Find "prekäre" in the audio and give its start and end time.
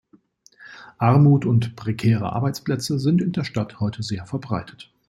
1.75-2.33